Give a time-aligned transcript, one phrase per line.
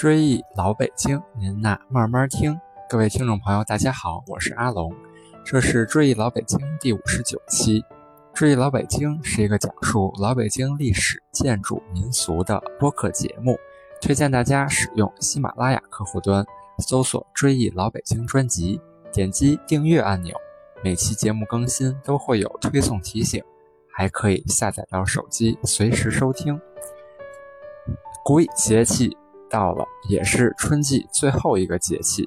[0.00, 2.58] 追忆老北京，您呐慢慢听。
[2.88, 4.90] 各位听众朋友，大家好，我是阿龙，
[5.44, 7.84] 这是追忆老北京第五十九期。
[8.32, 13.58] 追忆老北京是一个讲述老北京历史、建筑、民俗的播客节目，
[14.00, 16.46] 推荐大家使用喜马拉雅客户端
[16.78, 18.80] 搜索“追忆老北京”专辑，
[19.12, 20.34] 点击订阅按钮，
[20.82, 23.44] 每期节目更新都会有推送提醒，
[23.94, 26.58] 还可以下载到手机随时收听。
[28.24, 29.14] 古以节气。
[29.50, 32.26] 到了，也是春季最后一个节气。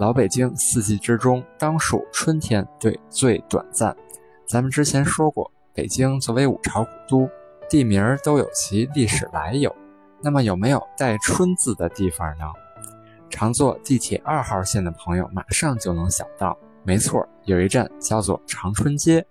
[0.00, 3.96] 老北京四季之中，当属春天对最短暂。
[4.44, 7.30] 咱们之前说过，北京作为五朝古都，
[7.68, 9.72] 地名都有其历史来由。
[10.20, 12.44] 那么有没有带“春”字的地方呢？
[13.30, 19.24] 常坐地铁二号线的朋友马上就能想到，没错，有一站叫做长春街。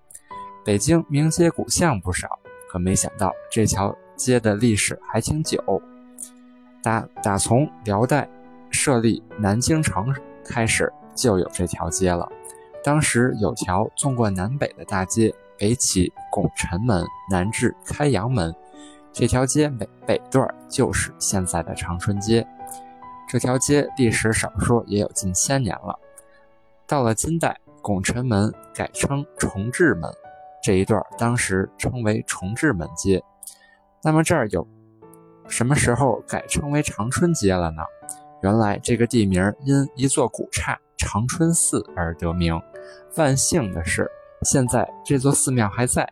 [0.63, 2.39] 北京名街古巷不少，
[2.69, 5.61] 可没想到这条街的历史还挺久。
[6.83, 8.27] 打打从辽代
[8.69, 12.29] 设立南京城开始，就有这条街了。
[12.83, 18.53] 当时有条纵贯南北的大街，北起拱辰门，南至开阳门。
[19.13, 22.45] 这条街北北段就是现在的长春街。
[23.29, 25.97] 这条街历史少说也有近千年了。
[26.85, 30.11] 到了金代，拱辰门改称崇智门，
[30.61, 33.23] 这一段当时称为崇智门街。
[34.03, 34.67] 那么这儿有。
[35.47, 37.83] 什么时候改称为长春街了呢？
[38.41, 42.59] 原来这个地名因一座古刹长春寺而得名。
[43.15, 44.09] 万幸的是，
[44.43, 46.07] 现在这座寺庙还在，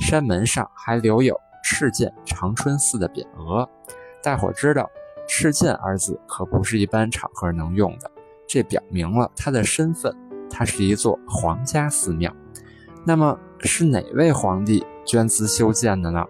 [0.00, 3.68] 山门上还留有“赤建长春寺”的匾额。
[4.22, 4.90] 大伙知道
[5.28, 8.10] “赤建”二字可不是一般场合能用的，
[8.48, 10.12] 这表明了它的身份，
[10.50, 12.34] 它是一座皇家寺庙。
[13.04, 16.24] 那么是哪位皇帝捐资修建的呢？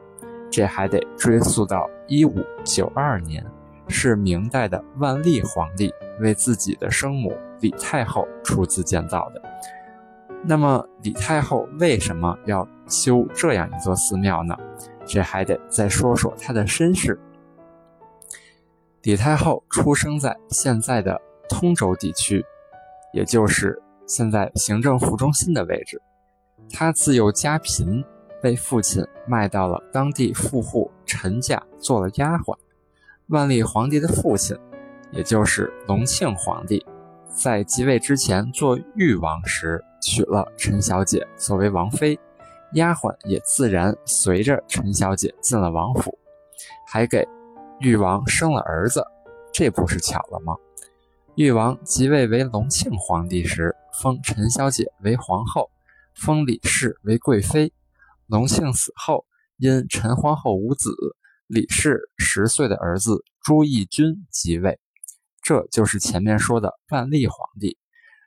[0.57, 1.87] 这还得追溯到。
[2.07, 3.45] 一五九二年，
[3.89, 9.43] 是明代的万历皇帝为自己的生母李太后出资建造的。
[10.43, 14.57] 那么，李太后为什么要修这样一座寺庙呢？
[15.05, 17.21] 这还得再说说她的身世。
[19.03, 21.21] 李太后出生在现在的
[21.51, 22.43] 通州地区，
[23.13, 26.01] 也就是现在行政副中心的位置。
[26.73, 28.03] 她自幼家贫。
[28.47, 32.57] 被父亲卖到了当地富户陈家做了丫鬟。
[33.27, 34.57] 万历皇帝的父亲，
[35.11, 36.87] 也就是隆庆皇帝，
[37.29, 42.17] 在即位之前做裕王时娶了陈小姐作为王妃，
[42.75, 46.17] 丫鬟也自然随着陈小姐进了王府，
[46.87, 47.27] 还给
[47.81, 49.05] 裕王生了儿子，
[49.53, 50.55] 这不是巧了吗？
[51.35, 55.69] 裕王即位为隆庆皇帝时，封陈小姐为皇后，
[56.15, 57.73] 封李氏为贵妃。
[58.27, 59.25] 隆庆死后，
[59.57, 60.91] 因陈皇后无子，
[61.47, 64.79] 李氏十岁的儿子朱翊钧即位，
[65.43, 67.79] 这就是前面说的万历皇帝。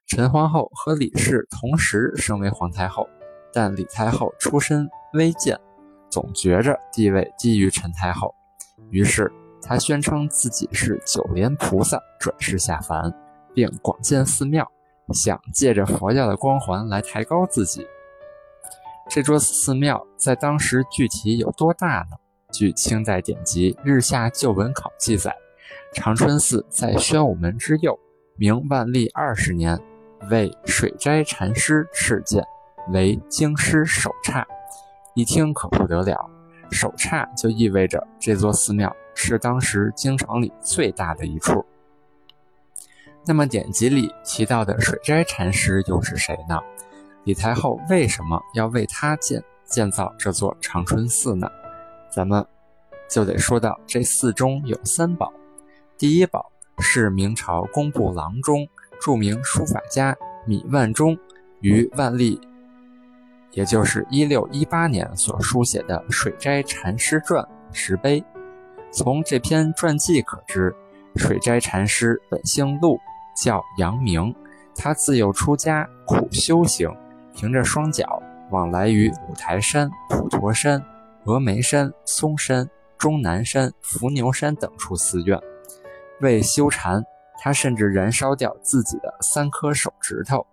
[0.08, 3.08] 陈皇后和李氏同时升为皇太后，
[3.54, 5.60] 但李太后出身微贱，
[6.10, 8.34] 总觉着地位低于陈太后，
[8.90, 9.32] 于是
[9.62, 13.14] 她宣称自己是九莲菩萨转世下凡，
[13.54, 14.66] 并广建寺庙，
[15.14, 17.86] 想借着佛教的光环来抬高自己。
[19.10, 22.18] 这座寺庙在当时具体有多大呢？
[22.52, 25.36] 据清代典籍《日下旧闻考》记载，
[25.94, 27.98] 长春寺在宣武门之右，
[28.38, 29.80] 明万历二十年，
[30.30, 32.44] 为水斋禅师敕建，
[32.90, 34.46] 为京师首刹。
[35.16, 36.30] 一听可不得了，
[36.70, 41.66] 首刹就意味着这座寺庙是当时京城里最大的一处。
[43.26, 46.60] 那么典籍里提到的水斋禅师又是谁呢？
[47.30, 51.48] 李太后为什么要为他建建造这座长春寺呢？
[52.10, 52.44] 咱们
[53.08, 55.32] 就得说到这寺中有三宝。
[55.96, 58.68] 第一宝是明朝工部郎中、
[59.00, 60.18] 著名书法家
[60.48, 61.16] 米万钟
[61.62, 62.42] 于万历，
[63.52, 68.24] 也就是一六一八年所书写的《水斋禅师传》石碑。
[68.92, 70.76] 从这篇传记可知，
[71.16, 72.98] 水斋禅师本姓陆，
[73.40, 74.34] 叫杨明，
[74.76, 76.92] 他自幼出家，苦修行。
[77.34, 80.84] 凭着双脚往来于五台山、普陀山、
[81.24, 85.40] 峨眉山、嵩山、终南山、伏牛山等处寺院。
[86.22, 87.04] 为修禅，
[87.40, 90.46] 他甚至燃烧掉自己的三颗手指头。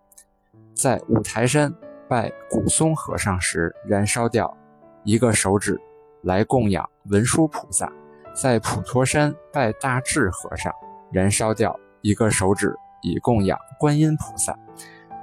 [0.74, 1.74] 在五台山
[2.08, 4.56] 拜古松和尚时，燃烧掉
[5.02, 5.80] 一个手指
[6.22, 7.88] 来供养文殊菩萨；
[8.34, 10.72] 在普陀山拜大智和尚，
[11.10, 14.52] 燃烧掉一个手指以供养观音菩萨；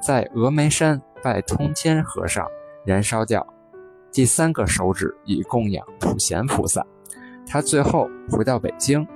[0.02, 1.02] 在峨眉山。
[1.24, 2.46] 拜通天和尚，
[2.86, 3.48] 燃烧掉
[4.12, 6.86] 第三个手指以供养普贤菩萨。
[7.48, 9.08] 他最后回到北京，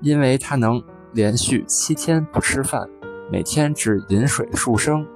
[0.00, 0.82] 因为他能
[1.12, 2.88] 连续七天不吃饭，
[3.30, 5.06] 每天只饮水数升，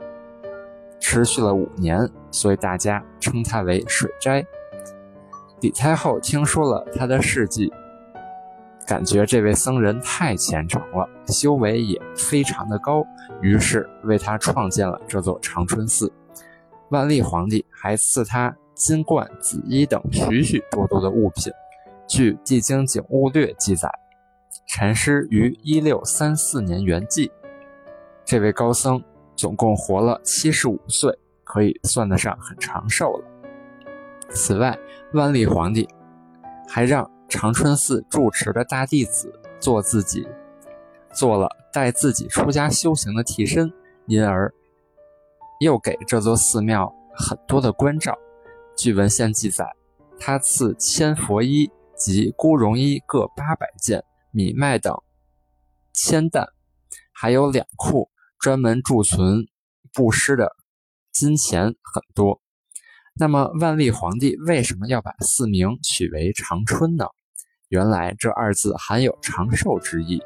[1.00, 4.46] 持续了五年，所以大家称他为水斋。
[5.60, 7.72] 李太后听说了他的事迹，
[8.86, 13.04] 感觉这位僧人太虔诚了，修为也非常的高，
[13.40, 16.12] 于是为他创建了这座长春寺。
[16.90, 21.52] 万历皇帝还赐他金冠、紫衣等许许多多的物品。
[22.06, 23.90] 据《地经景物略》记载，
[24.68, 27.30] 禅师于一六三四年圆寂。
[28.24, 29.02] 这位高僧
[29.34, 31.12] 总共活了七十五岁，
[31.42, 33.24] 可以算得上很长寿了。
[34.30, 34.78] 此外，
[35.14, 35.88] 万历皇帝
[36.68, 40.28] 还让长春寺住持的大弟子做自己
[41.12, 43.72] 做了带自己出家修行的替身，
[44.06, 44.52] 因而
[45.60, 48.16] 又给这座寺庙很多的关照。
[48.76, 49.66] 据文献记载，
[50.18, 54.94] 他赐千佛衣及孤荣衣各八百件，米麦等
[55.92, 56.48] 千担，
[57.12, 59.46] 还有两库专门贮存
[59.92, 60.52] 布施的
[61.12, 62.40] 金钱很多。
[63.18, 67.06] 那么，万历皇帝为什么要把寺名取为长春呢？
[67.68, 70.22] 原来这二字含有长寿之意。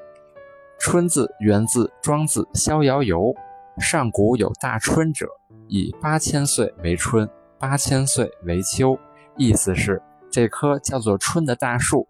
[0.80, 3.18] 春字源自庄子《逍遥游》，
[3.80, 5.26] 上古有大春者，
[5.66, 7.28] 以八千岁为春，
[7.58, 8.98] 八千岁为秋。
[9.36, 10.00] 意思是
[10.30, 12.06] 这棵叫做春的大树，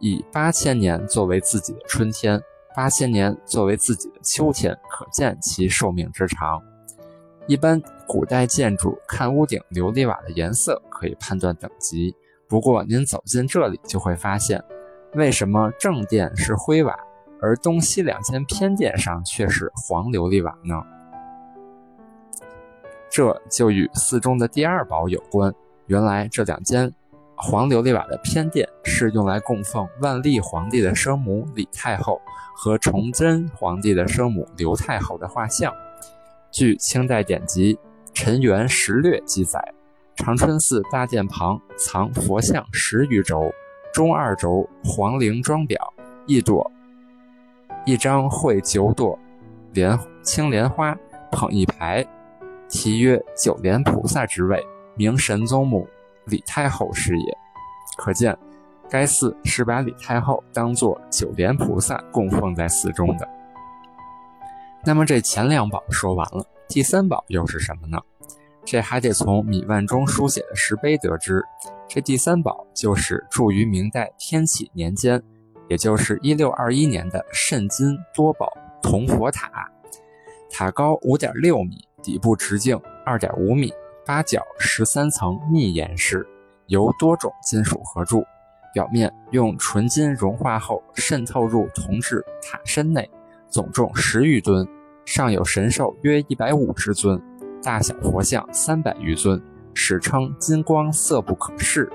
[0.00, 2.42] 以八千年作为自己的春天，
[2.74, 6.60] 八千年作为自己的秋天，可见其寿命之长。
[7.46, 12.14] 一般古代建筑看屋顶琉璃瓦的颜色可以判断等级，
[12.48, 14.62] 不过您走进这里就会发现，
[15.14, 16.96] 为什么正殿是灰瓦，
[17.40, 20.82] 而东西两间偏殿上却是黄琉璃瓦呢？
[23.14, 25.54] 这就与寺中的第二宝有关。
[25.86, 26.92] 原来这两间
[27.36, 32.20] 黄琉璃瓦的偏殿是用来供奉万历皇帝的生母李太后
[32.56, 35.72] 和崇祯皇帝的生母刘太后的画像。
[36.50, 37.74] 据清代典籍
[38.12, 39.62] 《陈元实略》记载，
[40.16, 43.48] 长春寺大殿旁藏佛像十余轴，
[43.92, 45.76] 中二轴黄陵装裱
[46.26, 46.68] 一朵，
[47.86, 49.16] 一张绘九朵
[49.72, 50.98] 莲青莲花，
[51.30, 52.04] 捧一排，
[52.74, 54.60] 题曰“九莲菩萨之位”，
[54.98, 55.88] 明神宗母
[56.24, 57.38] 李太后是也。
[57.96, 58.36] 可见，
[58.90, 63.28] 该寺是把李太后当作九莲菩萨供奉在寺中的。
[64.84, 67.96] 那么这前两宝说完了，第三宝又是什么呢？
[68.64, 71.44] 这还得从米万中书写的石碑得知。
[71.88, 75.22] 这第三宝就是铸于明代天启年间，
[75.68, 79.48] 也就是一六二一年的肾金多宝铜佛塔。
[80.50, 83.72] 塔高五点六米，底部直径二点五米，
[84.04, 86.24] 八角十三层密岩式，
[86.66, 88.22] 由多种金属合铸，
[88.74, 93.10] 表面用纯金融化后渗透入铜制塔身内。
[93.48, 94.68] 总重十余吨，
[95.04, 97.20] 上有神兽约一百五十尊，
[97.62, 99.40] 大小佛像三百余尊，
[99.72, 101.88] 史称金光色不可视。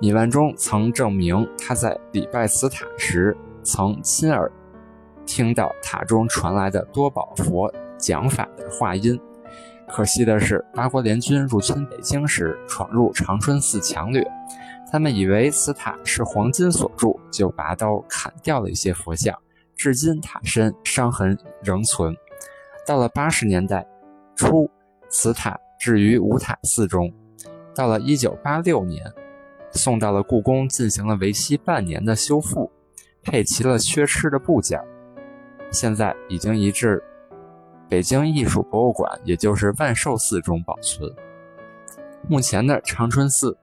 [0.00, 4.50] 米万中曾证明他在礼拜此塔时，曾亲耳
[5.24, 9.18] 听到塔中传来的多宝佛讲法的话音。
[9.88, 14.22] 可惜的是，八国联军入侵北京时，闯入长春寺强掠，
[14.92, 19.34] 他们以为此塔是黄金所铸，就拔刀砍掉了一些佛像。
[19.74, 22.14] 至今塔身伤痕仍存。
[22.86, 23.86] 到了八十年代
[24.34, 24.70] 初，
[25.08, 27.12] 此塔置于五塔寺中。
[27.74, 29.04] 到了一九八六年，
[29.70, 32.70] 送到了故宫，进行了为期半年的修复，
[33.22, 34.78] 配齐了缺失的部件。
[35.70, 37.02] 现在已经移至
[37.88, 41.10] 北京艺术博物馆，也就是万寿寺中保存。
[42.28, 43.56] 目前的长春寺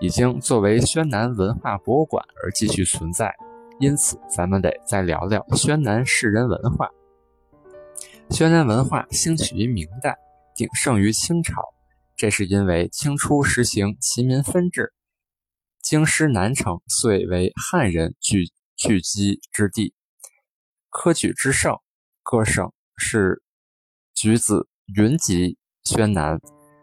[0.00, 3.34] 已经作为宣南文化博物馆而继续存在。
[3.78, 6.88] 因此，咱们得再聊聊宣南士人文化。
[8.30, 10.16] 宣南文化兴起于明代，
[10.54, 11.62] 鼎盛于清朝。
[12.16, 14.92] 这是因为清初实行齐民分治，
[15.82, 19.94] 京师南城遂为汉人聚聚集之地，
[20.88, 21.76] 科举之盛。
[22.24, 23.40] 各省是
[24.20, 26.40] 举子云集宣南。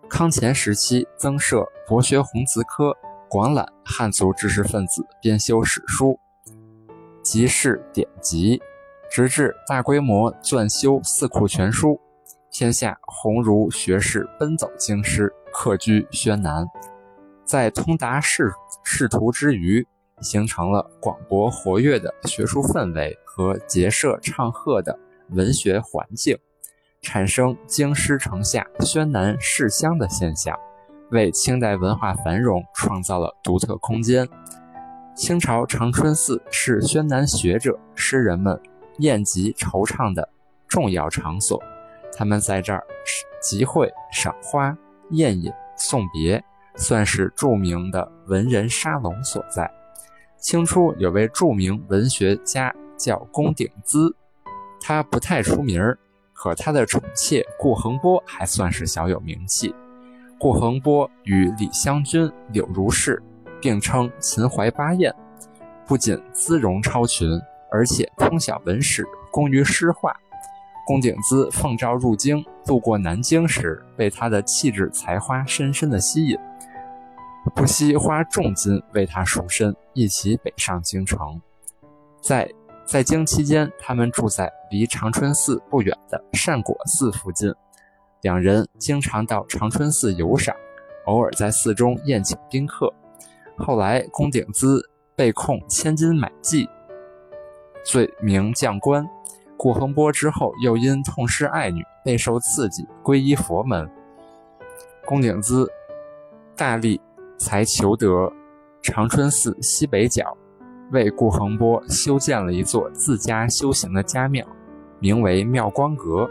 [0.07, 2.95] 康乾时期增设博学鸿词科，
[3.29, 6.17] 广揽汉族知识分子编修史书。
[7.21, 8.61] 集市典籍，
[9.11, 11.89] 直至大规模撰修《四库全书》，
[12.49, 16.65] 天下鸿儒学士奔走京师，客居宣南，
[17.43, 18.49] 在通达仕
[18.81, 19.85] 仕途之余，
[20.21, 24.97] 形成了广博活跃的学术氛围和结社唱和的
[25.31, 26.37] 文学环境，
[27.05, 30.57] 产生京师城下、宣南市乡的现象，
[31.11, 34.27] 为清代文化繁荣创造了独特空间。
[35.15, 38.59] 清朝长春寺是宣南学者、诗人们
[38.97, 40.27] 宴集惆怅的
[40.67, 41.61] 重要场所。
[42.17, 42.83] 他们在这儿
[43.39, 44.75] 集会、赏花、
[45.11, 46.43] 宴饮、送别，
[46.75, 49.71] 算是著名的文人沙龙所在。
[50.39, 54.11] 清初有位著名文学家叫龚鼎孳，
[54.81, 55.97] 他不太出名儿，
[56.35, 59.73] 可他的宠妾顾恒波还算是小有名气。
[60.37, 63.23] 顾恒波与李香君、柳如是
[63.61, 65.11] 并称秦淮八艳，
[65.87, 67.27] 不仅姿容超群，
[67.71, 70.13] 而且通晓文史，工于诗画。
[70.85, 76.37] 龚鼎孳奉诏入京，路过南京时，被他的气质才华深深的吸引，
[77.55, 81.41] 不惜花重金为他赎身，一起北上京城。
[82.21, 82.47] 在
[82.85, 87.51] 在京期间，他们住在离长春寺不远的善果寺附近，
[88.21, 90.55] 两人经常到长春寺游赏，
[91.05, 92.93] 偶尔在寺中宴请宾客。
[93.57, 94.79] 后来，龚鼎孳
[95.15, 96.69] 被控千金买妓，
[97.83, 99.07] 罪名降官。
[99.57, 103.89] 顾恒波之后，又因痛失爱女，备受刺激，皈依佛门。
[105.05, 105.67] 龚鼎孳
[106.55, 107.01] 大力
[107.39, 108.31] 才求得
[108.81, 110.37] 长春寺西北角，
[110.91, 114.45] 为顾恒波修建了一座自家修行的家庙，
[114.99, 116.29] 名为妙光阁。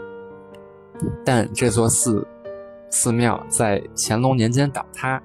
[1.25, 2.25] 但这座寺
[2.89, 5.21] 寺庙在乾隆年间倒塌，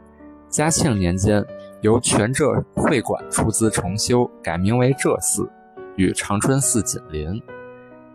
[0.48, 1.44] 嘉庆年间
[1.80, 5.48] 由全浙会馆出资重修，改名为浙寺，
[5.96, 7.40] 与长春寺紧邻。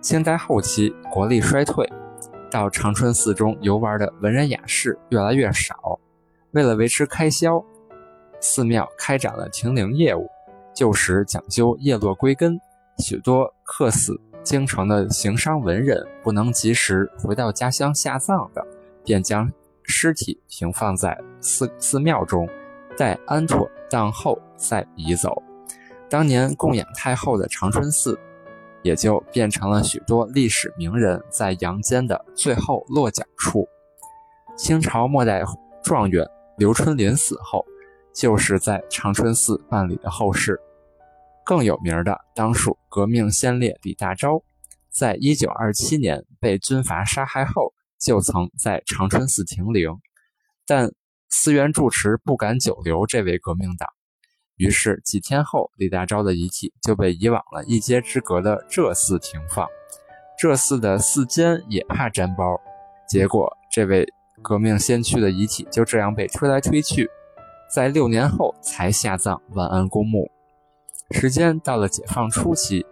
[0.01, 1.89] 清代后期，国力衰退，
[2.51, 5.99] 到长春寺中游玩的文人雅士越来越少。
[6.51, 7.63] 为了维持开销，
[8.39, 10.29] 寺庙开展了停灵业务。
[10.75, 12.59] 旧时讲究叶落归根，
[12.99, 18.63] 许多客死京城的行商文人不能及时回到家乡下葬的，
[19.03, 19.51] 便将
[19.83, 22.47] 尸体停放在寺寺庙中，
[22.97, 25.41] 待安妥当后再移走。
[26.09, 28.19] 当年供养太后的长春寺。
[28.83, 33.67] 也就变成了许多历史名人在阳间的最后落脚处。
[34.55, 35.41] 清朝末代
[35.83, 36.23] 状元
[36.59, 37.65] 刘春霖死后，
[38.15, 40.59] 就是在长春寺办理的后事。
[41.45, 44.41] 更有名的当属革命先烈李大钊，
[44.89, 49.91] 在一九二七年被军阀杀害后，就曾在长春寺停灵，
[50.65, 50.91] 但
[51.29, 53.87] 寺院住持不敢久留这位革命党。
[54.55, 59.67] 于是几天后，李大钊的遗体就被移往了一街之隔的浙寺停放。
[60.39, 62.59] 浙寺的寺监也怕沾包，
[63.07, 64.07] 结果这位
[64.41, 67.09] 革命先驱的遗体就这样被推来推去，
[67.75, 70.31] 在六年后才下葬万安公墓。
[71.11, 72.85] 时间到了解放初期，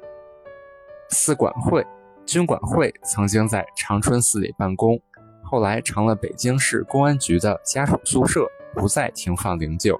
[1.07, 1.87] 寺管会、
[2.25, 4.99] 军管会曾经在长春寺里办公，
[5.41, 9.97] 后来成了北京市公安局的家属宿舍，不再停放灵柩。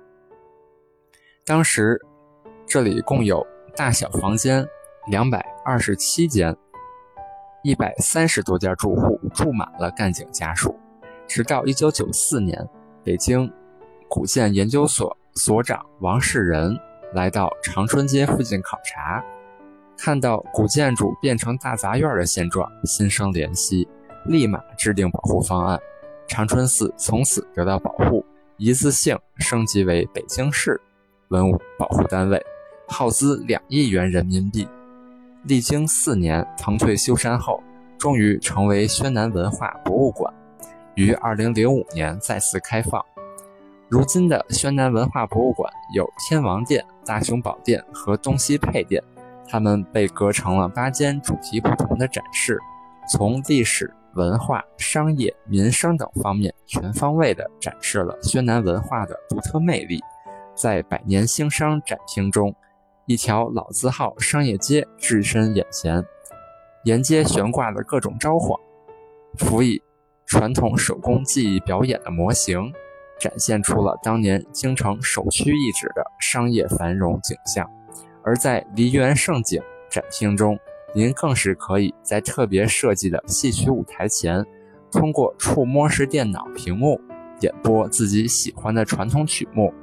[1.46, 1.98] 当时，
[2.68, 3.48] 这里共有
[3.78, 4.68] 大小房间
[5.08, 6.54] 两百二十七间，
[7.64, 10.78] 一百三十多家住户住满了干警家属。
[11.26, 12.68] 直到一九九四年，
[13.02, 13.50] 北京
[14.14, 16.80] 古建研究所所长王世仁
[17.16, 19.26] 来到长春街附近考察，
[19.98, 23.88] 看到古建筑变成大杂院的现状，心生怜惜，
[24.28, 25.80] 立马制定保护方案。
[26.28, 28.24] 长春寺从此得到保护，
[28.58, 30.80] 一次性升级为北京市。
[31.30, 32.40] 文物保护单位
[32.88, 34.68] 耗资两亿元人民币，
[35.46, 37.64] 历经四年腾退修缮后，
[37.98, 40.32] 终于成为宣南文化博物馆，
[40.94, 43.04] 于二零零五年再次开放。
[43.90, 49.04] 如今的宣南文化博物馆有天王殿、大雄宝殿和东西配殿，
[49.48, 52.60] 它们被隔成了八间主题不同的展示，
[53.08, 60.00] 从历史、文化、商业、民生等方面全方位地展示了宣南文化的独特魅力。
[60.56, 62.56] 在百年兴商展厅中，
[63.06, 66.04] 一条老字号商业街置身眼前，
[66.84, 68.60] 沿街悬挂的各种招幌，
[69.38, 69.82] 辅以
[70.26, 72.72] 传统手工技艺表演的模型，
[73.24, 77.66] 展现出了当年京城首屈一指的商业繁荣景象。
[78.22, 80.60] 而在梨园盛景展厅中，
[80.94, 84.46] 您更是可以在特别设计的戏曲舞台前，
[84.92, 87.00] 通过触摸式电脑屏幕
[87.40, 89.74] 点播自己喜欢的传统曲目。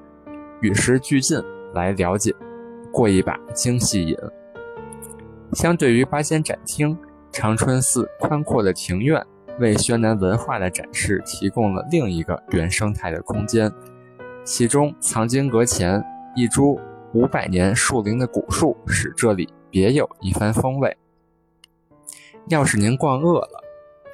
[0.61, 1.43] 与时俱进
[1.73, 2.35] 来了解，
[2.93, 4.15] 过一把京戏瘾。
[5.55, 6.95] 相对于八仙展厅，
[7.33, 9.27] 长春寺宽阔的庭院
[9.61, 13.71] 为宣南文化的展示提供了另一个原生态的空间。
[14.45, 16.03] 其中藏经阁前
[16.35, 16.81] 一株
[17.13, 20.97] 五百年树龄的古树，使这里别有一番风味。
[22.49, 23.63] 要是您逛饿了，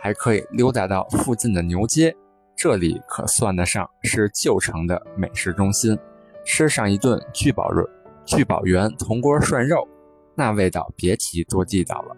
[0.01, 2.15] 还可以溜达到附近的牛街，
[2.57, 5.97] 这里可算得上是旧城的美食中心。
[6.45, 7.85] 吃上一顿聚宝润
[8.25, 9.87] 聚宝源铜锅涮肉，
[10.35, 12.17] 那味道别提多地道了。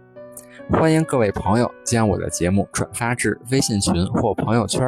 [0.71, 4.83] 欢迎各位朋友将我的节目转发至微信群或朋友圈，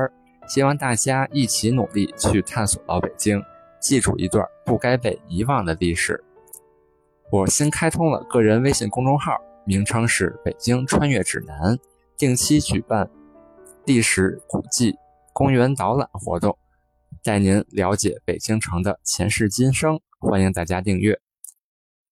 [0.47, 3.43] 希望大家一起努力去探索老北京，
[3.81, 6.23] 记住一段不该被遗忘的历史。
[7.33, 9.33] 我新开通了个人微信公众号，
[9.65, 11.75] 名称是《北京穿越指南》，
[12.17, 13.11] 定期举办
[13.87, 14.95] 历史古迹、
[15.33, 16.57] 公园导览活动。
[17.25, 21.19] 带您了解北京城的前世今生，欢迎大家订阅。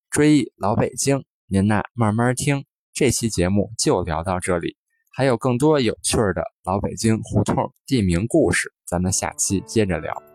[0.09, 2.65] 追忆老北京，您呐慢慢听。
[2.99, 4.75] 这期节目就聊到这里，
[5.13, 10.28] 还有更多有趣的老北京胡同地名故事，咱们下期接着聊。